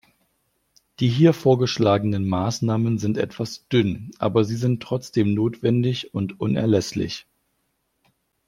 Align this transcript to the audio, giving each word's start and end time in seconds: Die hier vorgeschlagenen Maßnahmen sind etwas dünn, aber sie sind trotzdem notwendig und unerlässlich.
Die 0.99 1.09
hier 1.09 1.31
vorgeschlagenen 1.31 2.27
Maßnahmen 2.27 2.97
sind 2.97 3.19
etwas 3.19 3.67
dünn, 3.67 4.09
aber 4.17 4.43
sie 4.45 4.55
sind 4.55 4.81
trotzdem 4.81 5.35
notwendig 5.35 6.11
und 6.15 6.39
unerlässlich. 6.39 7.27